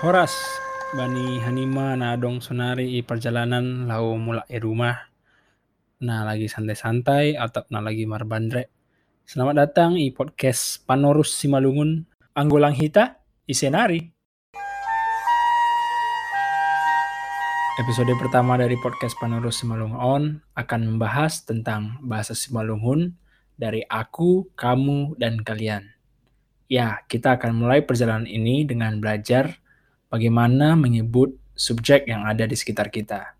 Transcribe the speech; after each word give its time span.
Horas 0.00 0.32
bani 0.96 1.44
Hanima 1.44 1.92
na 1.92 2.16
dong 2.16 2.40
sonari 2.40 2.96
i 2.96 3.04
perjalanan 3.04 3.84
lau 3.84 4.16
mulak 4.16 4.48
i 4.48 4.56
rumah 4.56 4.96
na 6.00 6.24
lagi 6.24 6.48
santai-santai 6.48 7.36
atau 7.36 7.68
na 7.68 7.84
lagi 7.84 8.08
marbandre. 8.08 8.72
Selamat 9.28 9.68
datang 9.68 10.00
i 10.00 10.08
podcast 10.08 10.88
Panorus 10.88 11.36
Simalungun 11.36 12.08
Anggolang 12.32 12.72
Hita 12.72 13.20
i 13.44 13.52
Senari. 13.52 14.00
Episode 17.76 18.16
pertama 18.16 18.56
dari 18.56 18.80
podcast 18.80 19.12
Panorus 19.20 19.60
Simalungun 19.60 20.00
On 20.00 20.22
akan 20.56 20.96
membahas 20.96 21.44
tentang 21.44 22.00
bahasa 22.00 22.32
Simalungun 22.32 23.20
dari 23.60 23.84
aku, 23.84 24.48
kamu, 24.56 25.20
dan 25.20 25.44
kalian. 25.44 25.92
Ya, 26.72 27.04
kita 27.04 27.36
akan 27.36 27.52
mulai 27.52 27.84
perjalanan 27.84 28.24
ini 28.24 28.64
dengan 28.64 28.96
belajar 28.96 29.60
bagaimana 30.10 30.74
menyebut 30.74 31.38
subjek 31.54 32.04
yang 32.10 32.26
ada 32.26 32.44
di 32.44 32.58
sekitar 32.58 32.90
kita. 32.90 33.38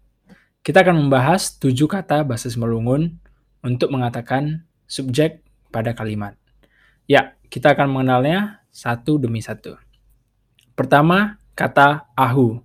Kita 0.62 0.86
akan 0.86 1.08
membahas 1.08 1.56
tujuh 1.58 1.90
kata 1.90 2.22
bahasa 2.22 2.46
Semelungun 2.52 3.18
untuk 3.60 3.90
mengatakan 3.92 4.64
subjek 4.86 5.42
pada 5.72 5.92
kalimat. 5.92 6.36
Ya, 7.10 7.34
kita 7.50 7.72
akan 7.74 7.90
mengenalnya 7.90 8.60
satu 8.70 9.18
demi 9.18 9.42
satu. 9.42 9.74
Pertama, 10.76 11.40
kata 11.56 12.08
ahu, 12.12 12.60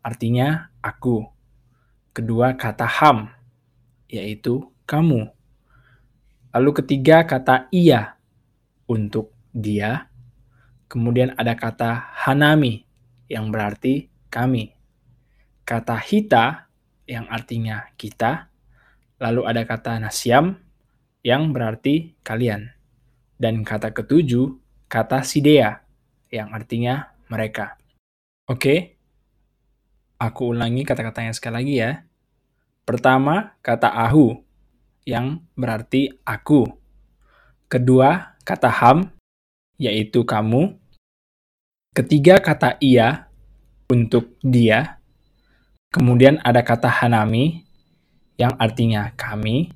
artinya 0.00 0.72
aku. 0.80 1.28
Kedua, 2.16 2.56
kata 2.56 2.88
ham, 2.88 3.28
yaitu 4.08 4.64
kamu. 4.88 5.28
Lalu 6.56 6.70
ketiga, 6.80 7.28
kata 7.28 7.68
iya, 7.68 8.16
untuk 8.88 9.36
dia. 9.52 10.08
Kemudian 10.88 11.36
ada 11.36 11.52
kata 11.52 12.16
hanami, 12.24 12.85
yang 13.26 13.50
berarti 13.50 14.10
kami. 14.30 14.74
Kata 15.66 15.98
hita 15.98 16.70
yang 17.06 17.26
artinya 17.30 17.90
kita. 17.98 18.50
Lalu 19.16 19.42
ada 19.48 19.62
kata 19.64 19.98
nasyam 20.02 20.60
yang 21.24 21.50
berarti 21.50 22.14
kalian. 22.22 22.70
Dan 23.36 23.66
kata 23.66 23.92
ketujuh, 23.92 24.56
kata 24.86 25.24
sidea 25.26 25.82
yang 26.30 26.52
artinya 26.52 27.16
mereka. 27.26 27.76
Oke, 28.46 28.96
aku 30.16 30.54
ulangi 30.54 30.86
kata-katanya 30.86 31.32
sekali 31.34 31.54
lagi 31.54 31.74
ya. 31.82 31.90
Pertama, 32.86 33.58
kata 33.66 33.90
ahu 33.90 34.38
yang 35.02 35.42
berarti 35.58 36.14
aku. 36.22 36.70
Kedua, 37.66 38.38
kata 38.46 38.70
ham, 38.70 39.10
yaitu 39.74 40.22
kamu. 40.22 40.78
Ketiga 41.96 42.44
kata 42.44 42.76
ia 42.76 43.24
untuk 43.88 44.36
dia. 44.44 45.00
Kemudian 45.88 46.36
ada 46.44 46.60
kata 46.60 46.92
hanami 46.92 47.64
yang 48.36 48.52
artinya 48.60 49.16
kami. 49.16 49.72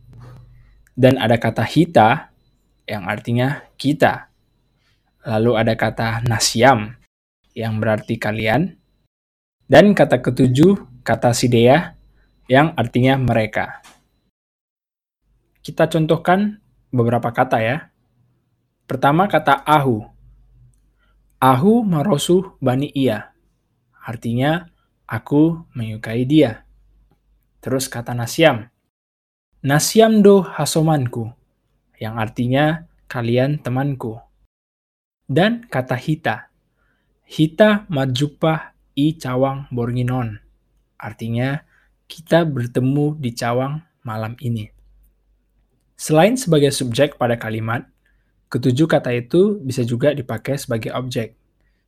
Dan 0.93 1.17
ada 1.17 1.41
kata 1.41 1.65
hita 1.65 2.29
yang 2.85 3.09
artinya 3.09 3.65
kita. 3.81 4.29
Lalu 5.25 5.65
ada 5.65 5.73
kata 5.81 6.21
nasyam 6.29 6.93
yang 7.57 7.81
berarti 7.81 8.21
kalian. 8.21 8.77
Dan 9.65 9.97
kata 9.97 10.21
ketujuh, 10.21 11.01
kata 11.01 11.33
sidea 11.33 11.97
yang 12.53 12.77
artinya 12.77 13.17
mereka. 13.17 13.81
Kita 15.65 15.89
contohkan 15.89 16.61
beberapa 16.93 17.33
kata 17.33 17.65
ya. 17.65 17.89
Pertama 18.85 19.25
kata 19.25 19.65
ahu 19.65 20.20
Ahu 21.41 21.89
marosuh 21.89 22.61
bani 22.61 22.93
ia. 22.93 23.33
Artinya, 23.97 24.69
aku 25.09 25.65
menyukai 25.73 26.29
dia. 26.29 26.69
Terus 27.65 27.89
kata 27.89 28.13
nasyam. 28.13 28.69
Nasyam 29.65 30.21
do 30.21 30.45
hasomanku. 30.45 31.33
Yang 31.97 32.15
artinya, 32.21 32.65
kalian 33.09 33.57
temanku. 33.57 34.21
Dan 35.25 35.65
kata 35.65 35.97
hita. 35.97 36.53
Hita 37.25 37.89
majupah 37.89 38.77
i 39.01 39.17
cawang 39.17 39.65
borginon. 39.73 40.45
Artinya, 41.01 41.65
kita 42.05 42.45
bertemu 42.45 43.17
di 43.17 43.33
cawang 43.33 43.81
malam 44.05 44.37
ini. 44.45 44.69
Selain 45.97 46.37
sebagai 46.37 46.69
subjek 46.69 47.17
pada 47.17 47.41
kalimat, 47.41 47.89
Ketujuh 48.51 48.91
kata 48.91 49.15
itu 49.15 49.63
bisa 49.63 49.87
juga 49.87 50.11
dipakai 50.11 50.59
sebagai 50.59 50.91
objek. 50.91 51.39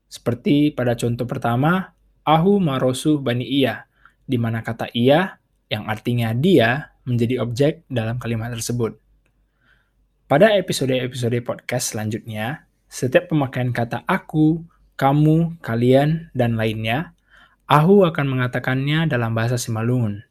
Seperti 0.06 0.70
pada 0.70 0.94
contoh 0.94 1.26
pertama, 1.26 1.90
Ahu 2.22 2.62
marosu 2.62 3.18
bani 3.18 3.42
iya, 3.42 3.90
di 4.22 4.38
mana 4.38 4.62
kata 4.62 4.86
iya 4.94 5.42
yang 5.66 5.90
artinya 5.90 6.30
dia 6.30 6.94
menjadi 7.02 7.42
objek 7.42 7.82
dalam 7.90 8.22
kalimat 8.22 8.54
tersebut. 8.54 8.94
Pada 10.30 10.54
episode-episode 10.54 11.42
podcast 11.42 11.98
selanjutnya, 11.98 12.70
setiap 12.86 13.34
pemakaian 13.34 13.74
kata 13.74 14.06
aku, 14.06 14.62
kamu, 14.94 15.58
kalian, 15.58 16.30
dan 16.30 16.54
lainnya, 16.54 17.18
Ahu 17.66 18.06
akan 18.06 18.38
mengatakannya 18.38 19.10
dalam 19.10 19.34
bahasa 19.34 19.58
Simalungun. 19.58 20.22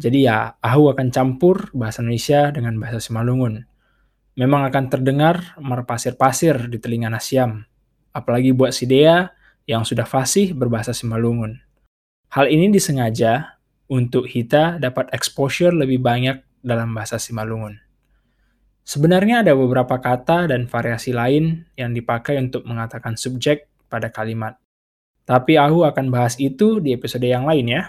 Jadi 0.00 0.24
ya, 0.24 0.56
Ahu 0.64 0.88
akan 0.88 1.12
campur 1.12 1.68
bahasa 1.76 2.00
Indonesia 2.00 2.48
dengan 2.48 2.80
bahasa 2.80 2.96
Simalungun 2.96 3.68
memang 4.40 4.64
akan 4.72 4.88
terdengar 4.88 5.52
merpasir-pasir 5.60 6.72
di 6.72 6.80
telinga 6.80 7.12
Nasyam, 7.12 7.60
apalagi 8.16 8.56
buat 8.56 8.72
si 8.72 8.88
Dea 8.88 9.28
yang 9.68 9.84
sudah 9.84 10.08
fasih 10.08 10.56
berbahasa 10.56 10.96
Simalungun. 10.96 11.60
Hal 12.32 12.48
ini 12.48 12.72
disengaja 12.72 13.60
untuk 13.92 14.24
Hita 14.24 14.80
dapat 14.80 15.12
exposure 15.12 15.76
lebih 15.76 16.00
banyak 16.00 16.40
dalam 16.64 16.96
bahasa 16.96 17.20
Simalungun. 17.20 17.76
Sebenarnya 18.80 19.44
ada 19.44 19.52
beberapa 19.52 20.00
kata 20.00 20.48
dan 20.48 20.64
variasi 20.64 21.12
lain 21.12 21.68
yang 21.76 21.92
dipakai 21.92 22.40
untuk 22.40 22.64
mengatakan 22.64 23.20
subjek 23.20 23.68
pada 23.92 24.08
kalimat. 24.08 24.56
Tapi 25.28 25.60
aku 25.60 25.84
akan 25.84 26.08
bahas 26.08 26.40
itu 26.40 26.80
di 26.80 26.96
episode 26.96 27.28
yang 27.28 27.44
lain 27.44 27.76
ya. 27.76 27.82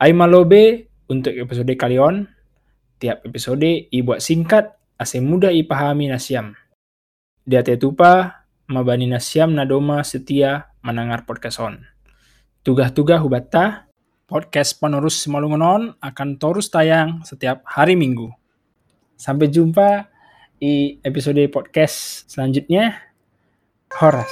Aimalobe 0.00 0.88
untuk 1.12 1.36
episode 1.36 1.70
kalian. 1.76 2.24
Tiap 2.98 3.20
episode 3.28 3.68
ibuat 3.92 4.24
singkat 4.24 4.79
ase 5.00 5.16
mudah 5.24 5.48
ipahami 5.48 6.12
nasyam. 6.12 6.52
Dia 7.48 7.64
tetupa 7.64 8.44
mabani 8.68 9.08
nasyam 9.08 9.56
nadoma 9.56 10.04
setia 10.04 10.68
mendengar 10.84 11.24
podcast 11.24 11.56
on. 11.64 11.80
Tugas-tugas 12.60 13.24
hubata, 13.24 13.88
podcast 14.28 14.76
penerus 14.76 15.24
Malungonon 15.24 15.96
akan 16.04 16.36
terus 16.36 16.68
tayang 16.68 17.24
setiap 17.24 17.64
hari 17.64 17.96
Minggu. 17.96 18.28
Sampai 19.16 19.48
jumpa 19.48 20.12
di 20.60 21.00
episode 21.00 21.40
podcast 21.48 22.28
selanjutnya. 22.28 23.00
Horas. 23.96 24.28